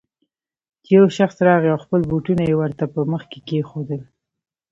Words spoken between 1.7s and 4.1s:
او خپل بوټونه يې ورته په مخ کې کېښودل.